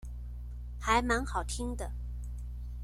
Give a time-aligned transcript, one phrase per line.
[0.79, 1.91] 還蠻好聽的